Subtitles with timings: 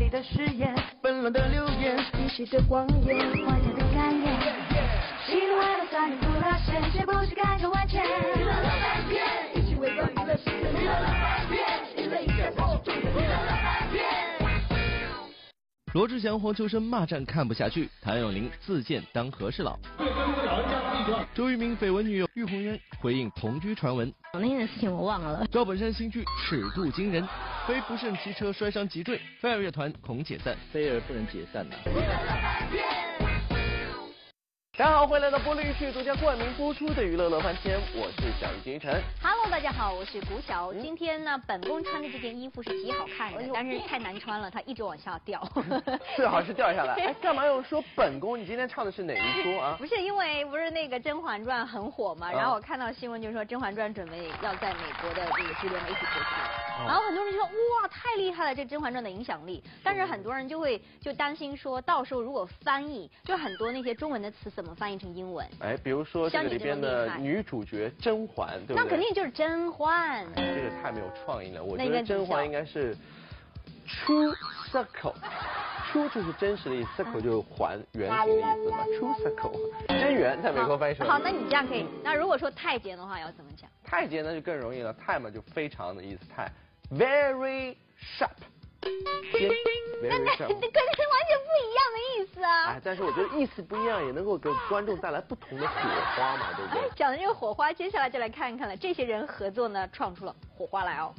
[0.00, 1.94] 里的誓言，纷乱的流言，
[2.46, 3.84] 的光艳，怀着的。
[5.26, 6.26] 喜怒哀乐三人不
[7.04, 7.34] 不是
[9.54, 10.50] 一起围观娱乐世界。
[10.70, 11.58] 娱乐乐翻天，
[11.98, 13.12] 娱乐一切才是重点。
[13.12, 14.00] 娱乐乐翻天。
[15.92, 19.78] 罗志祥、黄秋生骂战看不下去，谭咏麟自荐当和事佬。
[21.34, 24.12] 周渝民绯闻女友喻红渊回应同居传闻。
[24.34, 25.46] 那件事情我忘了。
[25.50, 27.26] 赵本山新剧尺度惊人，
[27.66, 30.56] 非不慎骑车摔伤脊椎，飞儿乐团恐解散。
[30.72, 31.76] 飞儿不能解散呐。
[34.80, 38.98] 大家好，欢迎来到玻璃剧独家冠名播出的娱乐乐翻天，我是小鱼金晨。
[39.22, 40.72] Hello，大家好，我是古晓。
[40.72, 45.46] 今天呢，本宫穿的这件衣服是极好看的，但是太难穿了，它一直往下掉。
[46.16, 46.94] 最好是掉下来。
[47.04, 48.40] 哎，干嘛要说本宫？
[48.40, 49.76] 你今天唱的是哪一出啊？
[49.78, 59.62] 不是因为不是那个《甄嬛传》很火嘛，然后我看到新闻就说《甄嬛传》准备要在美国的这个主流媒体播出，然后很多人就说哇太厉害了，这《甄嬛传》的影响力。
[59.84, 65.46] 但是很多人就会就担心说，到时候如果翻译，就很多那些中文的词怎么翻译成英文？
[65.60, 68.82] 哎，比如说这个里边的女主角甄嬛，对不对？
[68.82, 70.26] 那肯定就是甄嬛。
[70.36, 72.96] 哎这个太没有创意了，我觉得甄嬛应该是
[73.86, 74.34] true
[74.70, 75.14] circle。
[75.92, 79.58] true 就是真实的意思，circle 就是环圆形的意思嘛，true circle。
[79.88, 81.84] 真圆在美国翻译成好，那你这样可以。
[82.04, 83.68] 那如果说太监的话要怎么讲？
[83.82, 86.48] 太监那就更容易了，太嘛就非常的意思，太
[86.92, 88.28] very sharp，
[88.80, 89.50] 尖
[90.02, 90.48] 那那 very sharp。
[90.48, 92.66] 跟完全不一样的意思啊！
[92.68, 95.74] 哎，但是我觉得意思不一样，也能够给观众带来不同的火
[96.16, 98.76] 花嘛，对不对哎？，讲的这个火花，接下来就来看一看了。
[98.76, 101.14] 这些人合作呢，创出了火花来哦。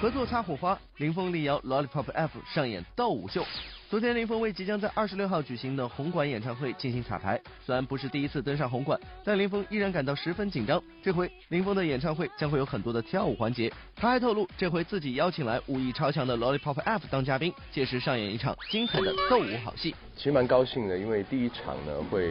[0.00, 3.44] 合作擦火花，林峰力邀 Lollipop F 上演斗舞秀。
[3.90, 7.36] 昨天，林峰为即将在二十六号举行的红馆演唱会进行彩排。
[7.66, 10.80] 虽然不是第一次登上红馆，但林峰依然感到十分紧张。
[11.02, 13.68] 这回林峰的演唱会将会有很多的跳舞环节。
[13.96, 19.92] 他还透露，这回自己邀请来武艺超强的 Lollipop F 当嘉宾，届时上演一场精彩的斗舞好戏。
[20.16, 22.30] 其实蛮高兴的，因为第一场呢会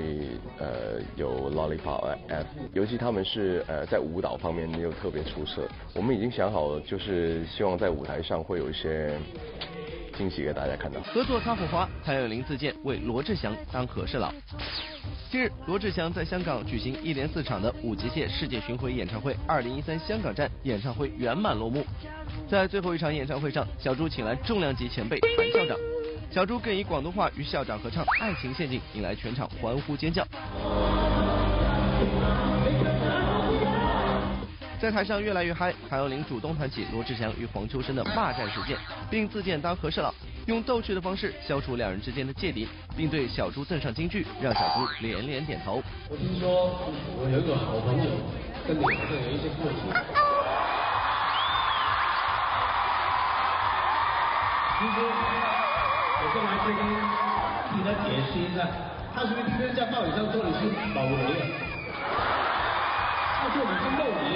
[0.60, 5.68] 呃有 Lollipop F，尤其他们是呃在舞蹈方面又特别出色。
[5.94, 9.20] 我们已经想好了，就是希望在舞台上会有一些
[10.20, 11.00] 惊喜给大家看到。
[11.00, 14.34] 合作擦火花，谭咏麟自荐为罗志祥当和事佬。
[15.32, 21.86] 近日，罗志祥在香港举行一连四场的五极限世界巡回演唱会二零一三香港站演唱会圆满落幕。
[22.50, 25.78] 在最后一场演唱会上，小猪请来重量级前辈谭校长，
[26.30, 30.28] 小猪更以广东话与校长合唱《爱情陷阱》，引来全场欢呼尖叫。
[34.80, 38.78] 在台上越来越嗨，谭咏麟主动谈起罗志祥与黄秋生的骂战事件，
[39.10, 40.14] 并自荐当和事佬，
[40.46, 45.84] 用逗趣的方式消除两人之间的芥蒂，并对小猪赠上金句，让小猪连连点头。
[46.10, 46.80] 我听说
[47.20, 48.10] 我有一个好朋友
[48.66, 49.76] 跟你好像有一些过节。
[54.80, 55.04] 听说
[56.16, 56.80] 我就来这边
[57.68, 58.64] 替他解释一下，
[59.14, 61.68] 他是不是天天在报纸上说你是某人？
[63.42, 64.36] 他说你是梦里，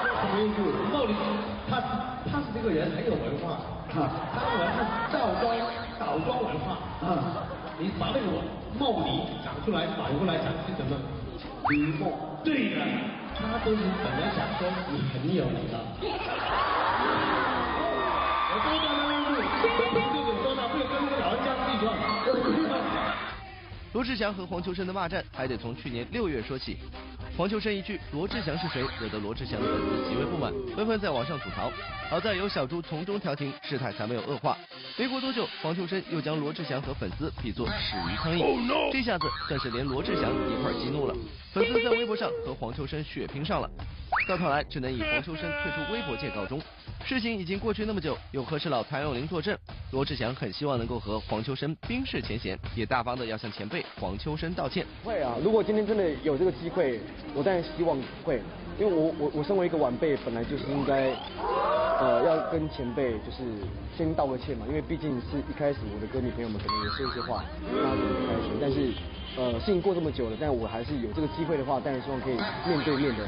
[0.00, 0.56] 说什么意思？
[0.90, 1.12] 梦里
[1.68, 1.76] 他
[2.24, 3.60] 他是这个人很有文化，
[4.00, 5.44] 啊，他的文化是赵庄
[5.98, 7.46] 倒装文化啊。
[7.78, 8.26] 你把那个
[8.78, 10.96] 梦里讲出来，反过来讲是什么？
[11.70, 12.12] 李梦，
[12.44, 12.76] 对的，
[13.34, 15.80] 他都是本来想说你很有礼的。
[18.52, 19.40] 我多刚刚录，
[19.94, 21.84] 跟听众说到会跟这个老人家自己说。
[23.92, 26.78] 罗志祥和黄秋生的骂战还得从去年六月说起。
[27.40, 31.72] 黄秋生一句“罗志祥是谁”，惹得罗志祥的粉丝极为不满，纷纷在网上吐槽。
[32.10, 34.58] 好在有小猪从中调停，事态才没有恶化。
[34.98, 41.14] 没过多久，黄秋生又将罗志祥和粉丝比作屎鱼苍蝇，这下子算是连罗志祥一块激怒了。
[41.50, 43.70] 粉丝在微博上和黄秋生血拼上了，
[44.28, 46.60] 到头来只能以黄秋生退出微博界告终。
[47.04, 49.58] 事情已经过去那么久，有和事佬谭咏麟坐镇，
[49.90, 54.86] 罗志祥很希望能够和黄秋生冰释前嫌，也大方的要向前辈黄秋生道歉。
[55.02, 57.00] 会啊，如果今天真的有这个机会，
[57.34, 58.40] 我当然希望会，
[58.78, 61.10] 因为我我我身为一个晚辈，本来就是应该，
[61.98, 63.42] 呃，要跟前辈就是
[63.96, 67.44] 先道个歉嘛，因为毕竟是一开始我的歌迷朋友们可能也说一些话
[67.74, 68.92] 让他觉得不开心，但是
[69.36, 72.36] 呃事情过这么久了，但我还是有这个机会的话，当然希望可以
[72.68, 73.26] 面对面的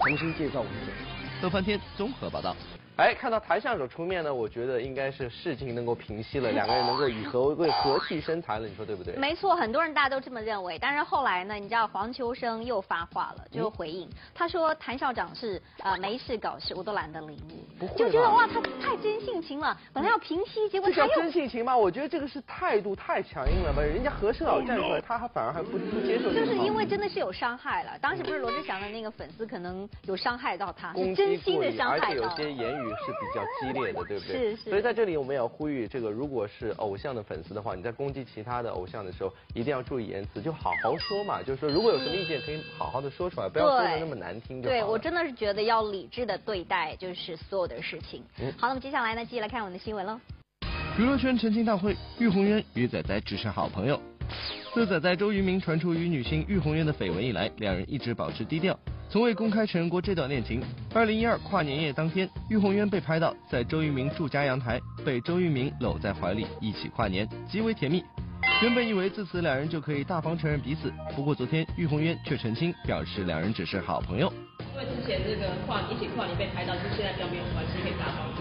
[0.00, 0.92] 重新介绍我自己。
[1.40, 2.56] 乐翻天综合报道。
[2.96, 9.16] 哎，看到谭校长出面呢，我觉得应该是事情能够平息了， 两个人能够以和为贵，和气生财了，你说对不对？
[9.16, 10.78] 没错，很多人大家都这么认为。
[10.78, 21.74] 但是后来呢，你知道黄秋生又发话了，就回应，他说谭校长是呃没事搞事，我都懒得理你，不会就觉得哇，他太真性情了，本来要平息，结果这叫他又真性情吗？
[21.74, 27.98] 我觉得这个是态度太强硬了吧，人家和事佬站出来，他还反而还不不接受就是因为真的是有伤害了。
[28.02, 32.52] 当时不是罗志祥的那个粉丝可能有伤害到他，是真心的伤害到而且有。
[32.52, 34.36] 些言语是比较激烈的，对不对？
[34.36, 41.42] 是是所以在这里我们也要呼吁，这个如果是偶像的粉丝的话，你在攻击其他的偶像的时候，一定要注意言辞，就好好说嘛。
[41.42, 44.80] 就是说，如果有什么意见，可以好好的说出来，不要说的那么难听就好了。
[44.80, 48.22] 对我真的是觉得要理智的对待，就是所有的事情。
[48.40, 50.18] 嗯好，那么接下来呢，继续来看我们的新闻喽。
[50.98, 54.00] 娱乐圈澄清大会，玉红渊与仔仔只是好朋友。
[54.74, 58.78] 自仔仔周渝民传出与女星玉红渊的绯闻以来，两人一直保持低调，
[59.12, 60.62] 从未公开承认过这段恋情。
[60.94, 68.02] 二零一二跨年夜当天，玉红渊被拍到在周渝民住家阳台被周渝民搂在怀里一起跨年，极为甜蜜。
[68.62, 74.32] 原本以为自此两人就可以大方承认彼此，不过昨天玉红渊却澄清，表示两人只是好朋友。
[74.72, 78.32] 因为之前这个跨一起跨年被拍到，就是现在比较没有关系，可以大方。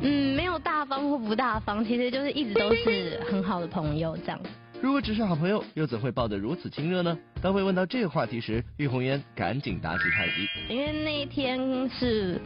[0.00, 4.40] 嗯，没有大方或不大方，其实就是一直都是很好的朋友这样。
[4.80, 7.18] 如果只是好朋友，又怎会抱得如此亲热呢？
[7.42, 10.48] 当被问到这个话题时，玉红烟赶紧打起太极。
[10.72, 12.40] 因为那一天是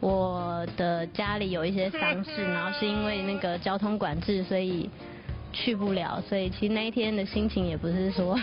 [0.00, 4.88] 我的家里有一些丧事，然后是因为那个交通管制，所以
[5.52, 8.38] 去不了，所以其实那一天的心情也不是说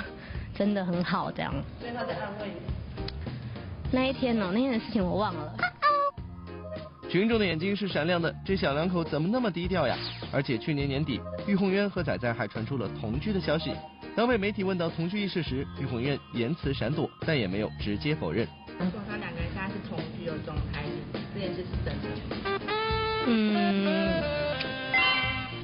[0.54, 1.51] 真的很好这样。
[1.80, 2.56] 所以他在安慰你。
[3.92, 5.57] 那一天哦，那天的事情我忘了。
[7.15, 9.97] 群众的眼睛是闪亮的，这小两口怎么那么低调呀？
[10.33, 13.71] 而且去年年底，玉红渊和仔仔还传出了同居的消息。
[14.17, 18.45] 当被媒体问到同居一事时，玉红渊言辞闪躲，但也没有直接否认。
[18.67, 20.83] 说他两个人现在是同居的状态，
[21.33, 22.03] 这件事是真的。
[23.27, 24.21] 嗯，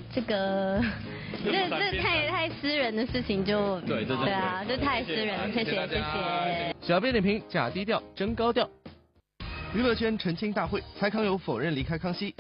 [0.10, 0.82] 这个
[1.44, 6.76] 这这太太私人的事情就对对对对啊，这太私人了，谢谢谢谢。
[6.80, 8.70] 小编点评：假低调真高调。
[9.74, 12.36] 娱乐圈澄清大会，蔡康永否认离开康熙。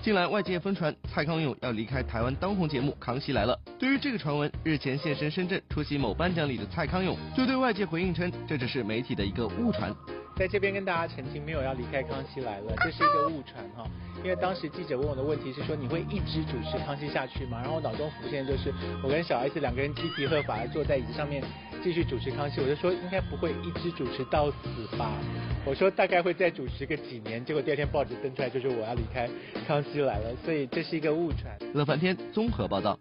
[0.00, 3.58] 近来外界疯传蔡康永要离开台湾当红节目《康熙来了》。
[3.80, 9.92] 对于这个传闻，日前现身深圳出席某颁奖礼的蔡康永就对外界回应称，这只是媒体的一个误传。
[10.36, 13.84] 在这边跟大家澄清，没有要离开康熙来了，这是一个误传哈。
[14.24, 17.58] 因为当时记者问我的问题是说，你会一直主持康熙下去吗？
[17.60, 21.42] 然后我脑中浮现就是我跟小 S 两个人集体合法坐在椅子上面
[21.82, 25.12] 继续主持康熙，我就说应该不会一直主持到死吧。
[25.64, 29.28] 我说大概会再主持个几年，结果第二天报纸登出来就是我要离开
[29.66, 31.56] 康熙来了，所以这是一个误传。
[31.74, 32.98] 乐翻天综合报道。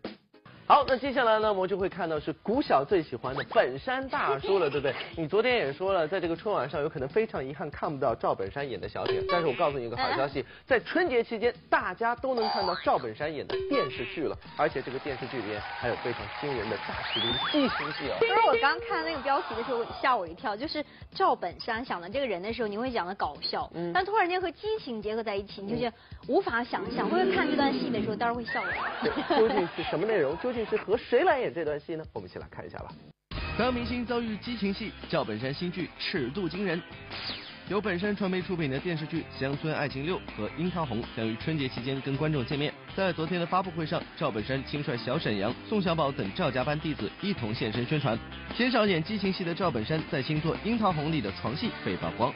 [0.71, 4.95] 好，那接下来呢，我们就会看到是古小最喜欢的本山大叔了，对不对？
[5.17, 18.15] 你昨天也说了，在这个春晚上有可能非常遗憾看不到赵本山演的小品，但是我告诉你一个好消息，在春节期间大家都能看到赵本山演的电视剧了，而且这个电视剧里面还有非常惊人的大尺度激情戏哦。
[18.21, 20.81] 其实我刚看那个标题的时候吓我一跳，就是
[21.13, 25.97] 赵本山想到这个人的时候，你会讲的搞笑，嗯但突然间和激情结合在一起，你就觉得
[26.29, 27.09] 无法想象。
[27.09, 28.71] 会看这段戏的时候，当然会笑的。
[29.03, 30.37] 对，究竟是什么内容？
[30.39, 32.03] 究竟是和谁来演这段戏呢？
[32.13, 32.91] 我们一起来看一下吧。
[33.57, 36.81] 当明星遭遇激情戏，赵本山新剧尺度惊人。
[37.69, 42.73] 由本山传媒出品的电视剧《乡村爱情六》和樱桃红将于春节期间跟观众见面。
[42.95, 48.17] 在昨天的发布会上，赵本山亲率小沈阳、宋小宝等赵家班弟子一同现身宣传。
[48.53, 52.33] 鲜少演激情戏的赵本山在新作《樱桃红》里的床戏被曝光。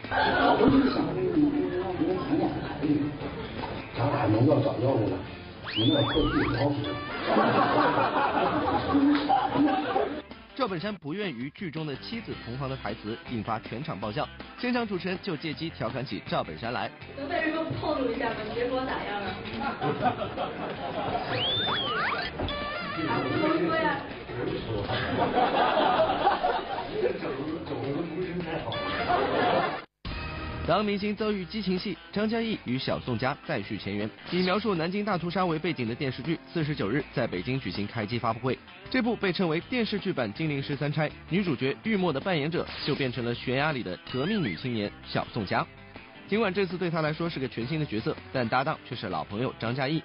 [3.98, 5.18] 咱俩能要找要不呢？
[10.56, 14.26] 赵本山不愿与剧中的妻子同房的台词引发全场爆笑，
[14.58, 16.90] 现场主持人就借机调侃起赵本山来。
[17.18, 18.36] 能在这给我透露一下吗？
[18.48, 19.28] 你别给我咋样啊？
[23.10, 24.00] 啊，不能说呀。
[30.68, 34.10] 当明星遭遇激情戏，张嘉译与小宋佳再续前缘。
[34.32, 38.58] 以描述南京大屠杀为背景的电视剧，四十九日在北京举行开机发布会。
[38.90, 45.64] 这部被称为电视剧版《金陵十三钗》，女主角玉墨的扮演者就变成了悬崖里的革命女青年小宋佳。
[46.28, 50.02] 尽管这次对她来说是个全新的角色，但搭档却是老朋友张嘉译。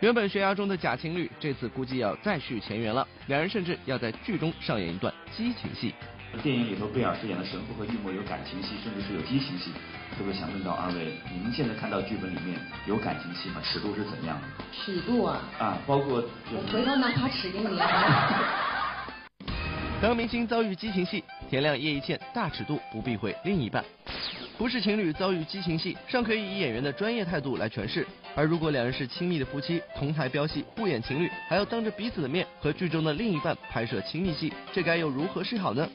[0.00, 3.08] 原本悬崖中的假情侣，这次估计要再续前缘了。
[3.26, 5.94] 两人甚至要在剧中上演一段激情戏。
[6.42, 9.72] 电影里头贝尔饰演的神父和玉墨有感情戏，甚至是有激情戏。
[10.16, 13.60] 特别想问到二位，你们现在看到剧本里面有感情戏吗？
[13.64, 14.46] 尺度是怎样的？
[14.72, 17.88] 尺度啊，啊，包括我回头拿把尺给你量。
[20.00, 23.84] 当明星遭遇激情戏，田亮、叶一茜大尺度不避讳另一半。
[24.58, 28.02] 不是情侣遭遇激情戏，尚可以以演员的专业态度来诠释；
[28.34, 35.88] 而如果两人是亲密的夫妻，同台飙戏，不演情侣，还要当着彼此的面和剧中的另一半拍摄亲密戏，这该又如何是好呢？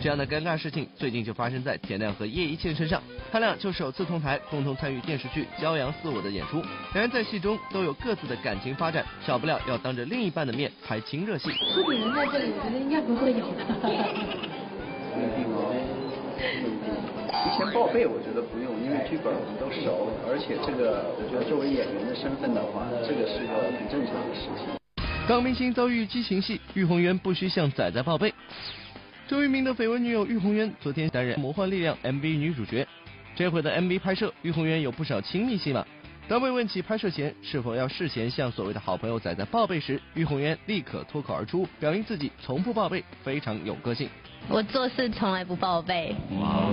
[0.00, 6.62] 这样的尴尬事情最近就发生在田亮和叶一茜身上，他俩就首次同台，共同参与电视剧《骄阳似我》的演出。
[6.94, 11.50] 两人在戏中都有各自的感情发展，少不了要当着另一半的面拍亲热戏。
[11.74, 13.52] 出品人在这里，我觉得应该不会有
[15.90, 15.95] 的。
[16.36, 24.68] 提前报备我觉得不用，因为剧本我们都熟，而且这个我觉得作为演员的身份的话，这个是个很正常的事情。
[25.28, 28.32] 当明星遭遇激情戏，玉红媛不需向仔仔报备。
[29.26, 32.86] 周渝民的绯闻女友玉红媛昨天担任《魔幻力量》MV 女主角，
[33.34, 35.84] 这回的 MV 拍摄，玉红媛有不少亲密戏码。
[36.28, 44.08] 当被问起拍摄前是否要事前向所谓的好朋友仔仔报备时，玉红媛立刻脱口而出，表明自己从不报备，非常有个性。
[44.48, 46.14] 我做事从来不报备。
[46.40, 46.68] 哇，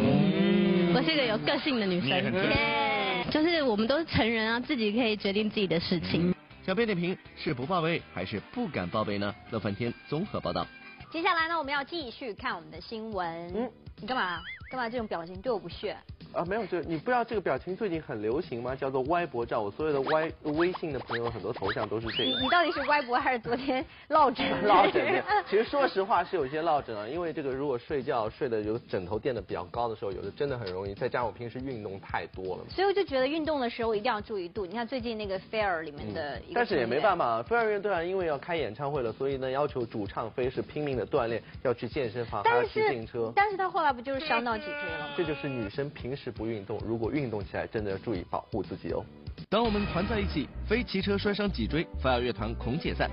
[0.94, 2.10] 我是一个有个性的女生。
[2.10, 6.34] 耶，就是我们都是成人啊，自己可以决定自己的事情。
[6.66, 9.34] 小编点评：是不报备还是不敢报备呢？
[9.50, 10.66] 乐翻天综合报道。
[11.12, 13.28] 接下来呢，我们要继续看我们的新闻。
[13.56, 14.40] 嗯，你干嘛？
[14.70, 15.98] 干嘛这种表情对我不屑？
[16.34, 18.76] 啊，没有，就你不知道这个表情最近很流行吗？
[18.76, 19.62] 叫做歪脖照。
[19.62, 22.24] 我所有的歪微信的朋友很多头像都是这个。
[22.24, 24.50] 你你到底是歪脖还是昨天落枕？
[24.66, 25.24] 落枕。
[25.48, 30.96] 其实说实话是有些落枕啊，因为这个如果睡觉睡的有枕头垫的比较高的时候，有的真的很容易。
[30.96, 32.64] 再加上我平时运动太多了。
[32.68, 34.66] 所以我就觉得运动的时候一定要注意度。
[34.66, 36.56] 你看最近那个 Fair 里面的一个。
[36.56, 43.32] 但是也没办法，Fair 乐队啊，因为要开演唱会了，所以呢要求主唱飞是拼命的锻炼，要去健身房，还要骑自行车。
[43.36, 45.14] 但是他后来不就是伤到脊椎了吗？
[45.16, 47.04] 这就是女生平时是不运动，如果。
[47.14, 49.06] 运动起来真的要注意保护自己哦。
[49.48, 53.08] 当我们团在一起，飞骑车摔伤脊椎，飞儿乐团恐解散。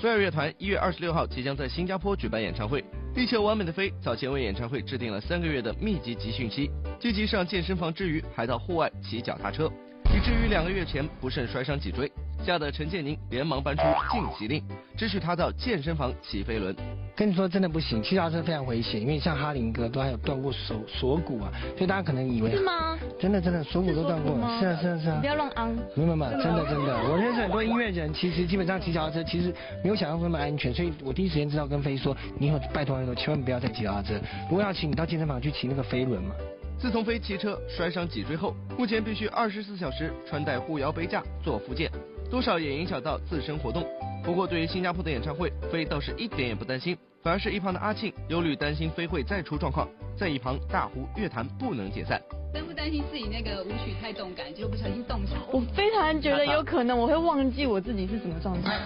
[0.00, 2.82] 飞儿乐团一月二十六号即将在新加坡举办演唱会。
[3.14, 9.70] 地球完美的飞早前为演唱会制定了三个月的密集集训期，积极上健身房之余，还到户外骑脚踏车，
[10.14, 12.10] 以至于两个月前不慎摔伤脊椎。
[12.44, 14.62] 吓得陈建宁连忙搬出禁骑令，
[14.96, 16.74] 支持他到健身房骑飞轮。
[17.14, 22.98] 跟你说真的不行，骑脚踏车非常危险，因为像哈林哥都还有断过手锁骨啊，所以大家可能以为是吗？
[23.18, 25.18] 真的真的锁骨都断过，是啊是啊是啊。
[25.20, 25.72] 不要乱安。
[25.94, 34.14] 没有没有，真的真的，我认识很多音乐人，其实基本上骑脚踏车其实没有想象中那么安全，所以我第一时间知道跟飞说，你以后拜托拜托，千万不要再骑脚踏车，
[34.48, 36.34] 如果要骑，你到健身房去骑那个飞轮嘛。
[36.78, 41.88] 自从飞骑车摔伤脊椎后，目前必须二十四小时穿戴护腰背架做复健。
[42.32, 43.86] 多少也影响到自身活动。
[44.24, 49.86] 不过，对于新加坡的演唱会，飞倒是一点也不担心，反而是一旁的阿庆忧虑担心飞会再出状况，
[50.16, 52.18] 在一旁大呼乐坛不能解散。
[52.52, 55.34] 担不担心自己那个舞曲太动感，就不小心动手？
[55.50, 58.78] 我非常觉得有可能我会忘记我自己是什么状态。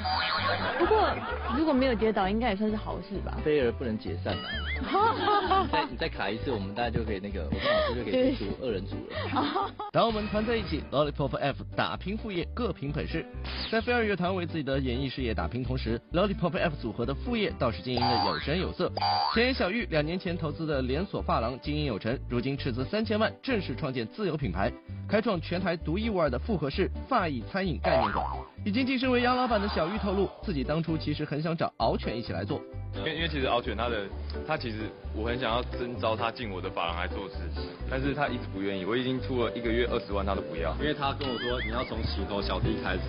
[0.79, 1.11] 不过
[1.59, 3.39] 如果没有跌倒，应该也算是好事吧。
[3.45, 5.67] 飞儿不能解散嘛？
[5.73, 9.71] 再你再卡一次，我们大家就可以那个，我跟老师就可以组二人组了。
[9.93, 13.27] 当我们团在一起，Lollipop F 打拼副业，各凭本事。
[13.73, 18.93] 在飞儿乐团为自己的演艺事业打拼同时，Lollipop F 组合的副业倒是经营的有声有色。
[19.35, 24.71] 前言小玉两年前投资的连锁发廊经营有成，如今斥资三千万正式创建自有品牌，
[25.09, 28.23] 开创全台独一无二的复合式发艺餐饮概念馆。
[28.67, 32.61] 已经晋升为杨老板的小玉透露，自己当初其实很想找敖犬一起来做。
[32.99, 34.03] 因为因为其实敖犬他的
[34.47, 34.79] 他其实
[35.15, 38.85] 我很想要征召他进我的发廊来做事情，但是他一直不愿意。
[38.85, 40.75] 我已经出了一个月二十万，他都不要。
[40.81, 43.01] 因为他跟我说你要从洗头小弟开始。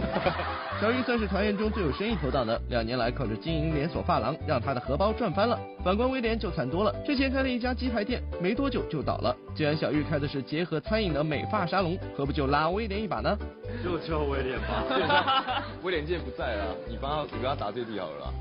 [0.80, 5.60] 小玉算是团员中最有生意头脑的，两年来靠着经营连锁发廊，让他的荷包赚翻了。
[5.84, 9.36] 反观威廉就惨多了，之前开了一家鸡排店，没多久就倒了。
[9.56, 13.38] 既然小玉开的是结合餐饮的美发沙龙，何不就拉威廉一把呢？
[13.84, 15.64] 就叫威廉吧。
[15.84, 18.34] 威廉现在不在了，你帮他你帮他打这题好了啦。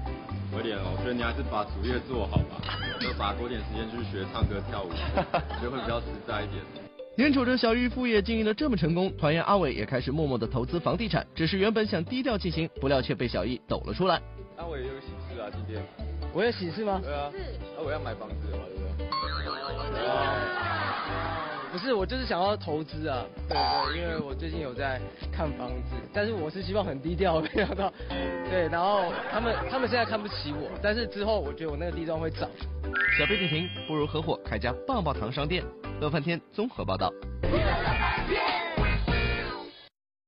[0.56, 2.56] 威廉，我觉得你还是把主业做好吧，
[2.98, 4.90] 就把多点时间去学唱歌跳舞，
[5.62, 6.62] 就会比较实在一点。
[7.18, 14.20] 眼瞅着小玉副业经营的这么成功，团员阿伟也开始默默的投资房地产，只是原本想低调进行，不料却被小易抖了出来。
[14.56, 15.82] 阿伟有喜事啊，今天。
[16.32, 17.00] 我有喜事吗？
[17.02, 17.30] 对啊。
[17.30, 17.38] 是
[17.78, 20.65] 阿伟要买房子嘛，对不对？
[21.72, 27.92] 不是，我就是想要投资啊，对对，因为我最近有在看房子，但是我是希望很低调， 没想到，
[28.50, 32.48] 对，然后他们他们现在看不起我，但是之后我觉得我那个地段会涨。
[33.18, 35.62] 小贝点评：不如合伙开家棒棒糖商店。
[36.00, 37.10] 乐翻天综合报道。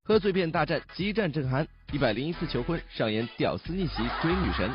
[0.05, 4.71] 喝醉片大战激战震撼，一百零一次求婚上演屌丝逆袭追女神，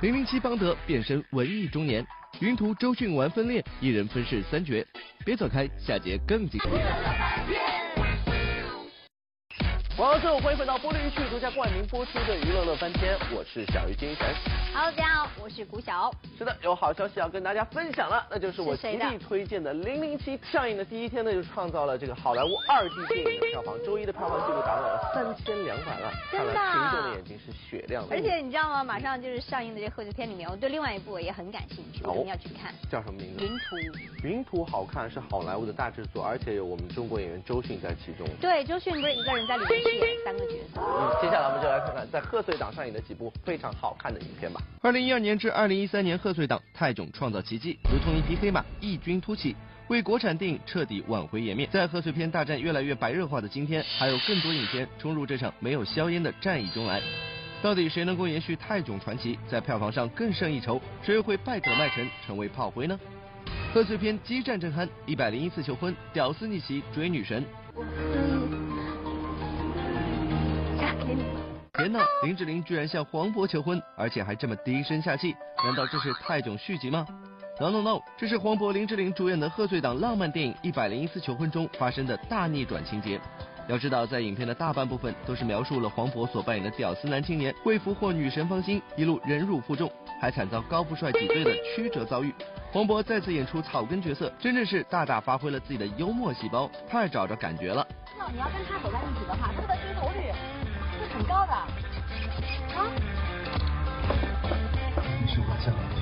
[0.00, 2.06] 零零七邦德变身文艺中年。
[2.38, 4.84] 云图周迅玩分裂，一人分饰三角，
[5.24, 7.59] 别走开，下节更精彩。
[10.00, 14.26] 晚上好，欢迎回到玻璃鱼趣独家冠名播出的娱乐乐翻天，我是小鱼精神。
[14.72, 16.10] Hello，大家好，我是古晓。
[16.38, 28.16] 是的，有好消息要跟大家分享了，那就是我极力推荐的《零零七》上映的第一天呢，就创造了这个好莱坞二 D 电影的票房，周一的票房记录达到了三千两百万，真的，群众的眼睛是雪亮的。
[28.16, 28.82] 而且你知道吗？
[28.82, 32.72] 马上就是上映的这贺岁片里面，我对另外一部也很感兴趣，我们要去看。
[32.90, 33.44] 叫什么名字？
[33.44, 33.76] 云图。
[34.22, 38.26] 云图好看，是好莱坞的大制作，而且有我们中国演员周迅在其中。
[38.40, 40.80] 对，周迅不是一个人在里面饰演三个角色。
[40.80, 44.60] 嗯，接下来我们就来看看在贺岁档上映的几部非常好看的影片吧。
[44.82, 49.54] 二零一二年至二零一三年贺岁档，泰囧创造奇迹，如同一匹黑马异军突起，
[49.88, 51.68] 为国产电影彻底挽回颜面。
[51.70, 57.00] 在贺岁片大战越来越白热化的今天，还有更多影片冲入这场没有硝烟的战役中来。
[57.62, 60.80] 到底谁能够延续泰囧传奇，在票房上更胜一筹？
[61.02, 62.98] 谁又会败者麦城，成为炮灰呢？
[63.74, 67.44] 贺岁片激战正酣，一百零一次求婚，屌丝逆袭追女神。
[71.80, 71.90] 你。
[71.90, 75.34] 天呐，林志玲居然向黄渤求婚，而且还这么低声下气，
[75.64, 77.06] 难道这是泰囧续集吗
[77.58, 83.20] ？No No No，这是黄渤、林志玲主演的贺岁档浪漫电影《一百零一次求婚》中发生的大逆转情节。
[83.68, 92.34] 要知道，在影片的大半部分都是描述了黄渤所扮演的屌丝男青年为俘获女神芳心，一路忍辱负重，还惨遭高富帅挤兑的曲折遭遇。
[92.72, 97.86] 黄渤再次演出草根角色，真正是大大发挥了自己的幽默细胞，太找着感觉了。
[98.18, 100.32] 那你要跟他走在一起的话，他的低头率
[101.24, 101.52] 高的。
[101.52, 101.66] 啊？
[105.22, 106.00] 你是我将来的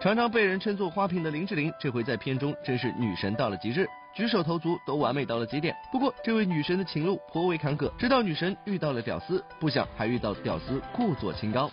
[0.00, 5.74] 常常被人称作花瓶的林志玲，这回在片中真是女神到了极致，举手投足都完美到了极点。
[5.90, 11.68] 不过，这位女神的情路颇为坎坷，直到女神遇到了屌丝，不想还遇到屌丝故作清高。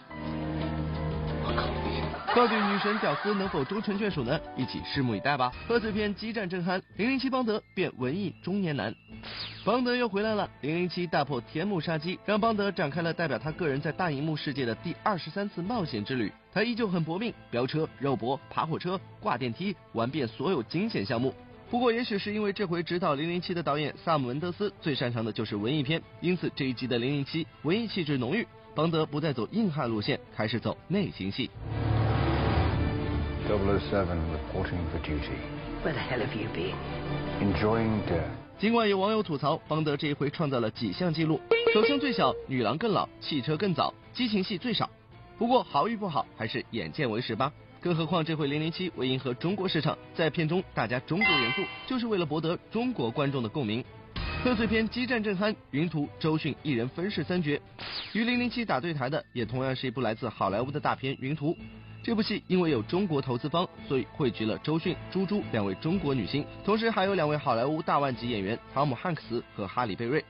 [2.35, 4.37] 到底女神屌丝能否终成眷属呢？
[4.57, 5.49] 一起拭目以待吧。
[5.69, 8.93] 贺岁片激战震撼，零零七邦德变文艺中年男，
[9.63, 10.49] 邦德又回来了。
[10.59, 16.29] 零零七大破天幕杀机，让邦德展开了代表他个人在大荧幕世界的第二十三次冒险之旅。
[16.53, 21.33] 他依旧很搏命，飙车、肉搏、爬火车、挂电梯，玩遍所有惊险项目。
[21.69, 28.45] 不过，也许是因为这回指导零零七的导演萨姆文德斯最擅长的就是文艺片，因此这一集的零零七文艺气质浓郁。
[28.75, 31.49] 邦德不再走硬汉路线，开始走内心戏。
[33.47, 35.37] 007 reporting for duty.
[35.83, 36.73] Where the hell have you been?
[37.39, 38.25] Enjoying dirt.
[38.57, 41.39] 尽管有网友吐槽，邦德这一回创造了几项纪录：
[41.71, 44.89] 手枪最小，女郎更老，汽车更早，激情戏最少。
[45.37, 47.51] 不过好与不好，还是眼见为实吧。
[47.79, 53.83] 更何况这回零零七为迎合中国市场，在片中大家中国元素，就是为了博得中国观众的共鸣。
[54.43, 57.59] 贺岁片激战正酣，云图、周迅一人分饰三角。
[58.13, 61.51] 与零零七打对台的，也同样是一部来自好莱坞的大片《云图》。
[62.05, 70.23] 这部戏因为有中国投资方，所以汇聚了周迅、朱珠两位中国女星，同时还有两位好莱坞大腕级演员汤姆汉克斯和哈里贝瑞。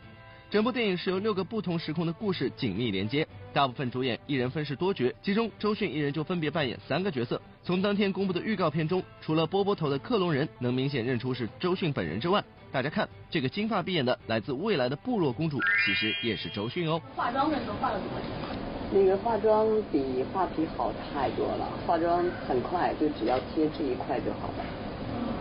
[0.50, 7.42] 整部电影是由六个不同时空的故事紧密连接，大部分主演一人分饰多角，其中周迅一人就分别扮演三个角色。
[7.62, 17.02] 从当天公布的预告片中，除了波波头的克隆人能明显认出是周迅本人之外，大家看这个金发碧眼的来自未来的部落公主，其实也是周迅哦。
[17.18, 18.65] 化妆的时候化了多久？
[18.96, 24.64] 那个化妆比画皮好太多了，化妆很快，就只要贴这一块就好了。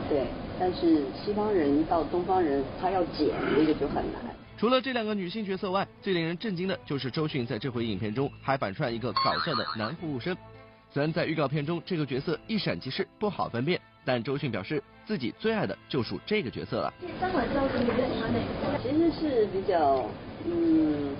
[0.08, 0.26] 对，
[0.58, 4.20] 但是西方人到东方人，他要剪那个就很难。
[4.58, 10.36] 除了这两个女性角色外，最令人震惊的就是周迅在这回影片中还反串一个搞笑的男服务生。
[10.92, 16.92] 虽然在预告片中这个角色一闪即逝，不好分辨，但周迅表示自己最爱的就属这个角色了。
[17.00, 18.40] 第三款照片你比较喜欢哪
[18.72, 18.78] 个？
[18.82, 20.04] 其实是比较，
[20.44, 21.14] 嗯，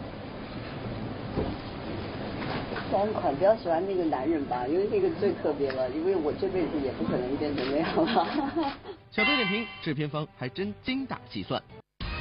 [2.90, 8.73] 三款比较喜欢那个男人吧，因为那个最特别了，因为我这辈子也不可能变成那样了。
[9.11, 11.62] 小编点评：制片方还真精打细算。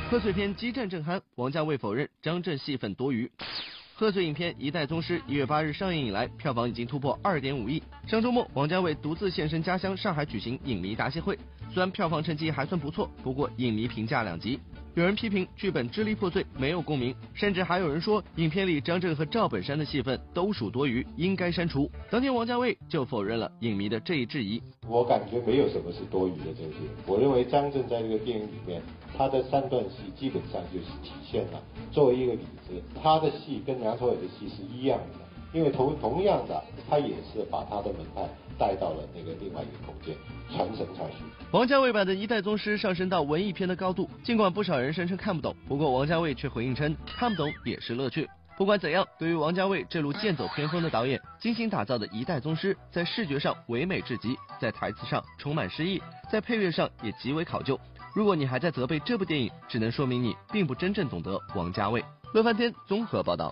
[0.09, 3.29] 贺岁片激战正酣，王家卫否认张震戏份多余。
[3.95, 7.81] 贺岁影片《一代宗师》一月八日上映以来，票房已经突破二点五亿。
[8.07, 11.37] 上周末，王家卫独自现身家乡上海举行影迷答谢会，
[11.71, 14.59] 虽然票房成绩还算不错，不过影迷评价两极。
[14.95, 21.89] 有人批评剧本支离破碎，没有共鸣，甚至还有人说影片里张震和赵本山的戏份都属多余，应该删除。
[22.11, 24.61] 当天，王家卫就否认了影迷的这一质疑。
[24.87, 26.75] 我感觉没有什么是多余的这些。
[27.07, 28.83] 我认为张震在这个电影里面，
[29.17, 31.59] 他的三段戏基本上就是体现了
[31.91, 40.15] 作为一个影子，他的戏跟梁朝伟的戏是一样的，因为同同样的，他也是把他的门派带到了那个另外一个空间，
[40.49, 41.23] 传承下去。
[41.51, 48.27] 王家卫版的一代宗师上升到文艺片的高度，尽管不少人声称看不懂，不过王家卫却回应称看不懂也是乐趣。
[48.57, 57.79] 不管怎样，对于王家卫这路剑走偏锋的导演，精心打造的一代宗师，在视觉上唯美至极，在台词上充满诗意，在配乐上也极为考究。
[58.15, 62.03] 如果你还在责备这部电影，只能说明你并不真正懂得王家卫。
[62.33, 63.51] 乐翻天综合报道。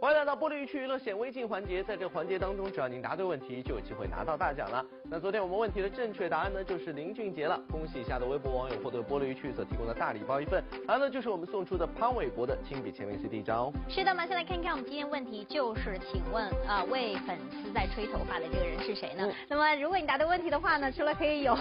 [0.00, 4.82] 欢迎来到玻璃鱼区娱乐显微镜环节，在这个环节当中，只要您答对问题，就有机会拿到大奖了。
[5.10, 13.72] 那昨天我们问题的正确答案呢，就是林俊杰了，恭喜一下的微博网友获得玻璃鱼区所提供的大礼包一份，还有呢就是我们送出的潘玮柏的亲笔签名 CD 一张哦。
[13.90, 19.26] 是的，马上来看看我们今天问题，就是请问啊、呃为粉丝在吹头发的这个人是谁呢？
[19.26, 21.52] 嗯那么如果你答对问题的话呢，除了可以有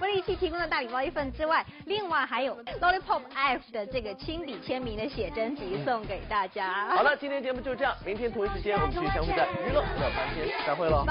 [0.00, 6.88] 玻璃器提供的大礼包一份之外，另外还有 Lollipop F 的这个亲笔签名的写真集送给大家。
[6.88, 11.04] 好了，今天节目就这明天同一时间我们继续相会在娱乐的翻天，再会喽。